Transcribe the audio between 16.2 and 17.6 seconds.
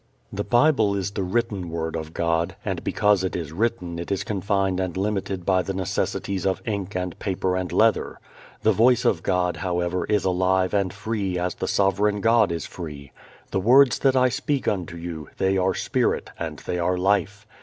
and they are life."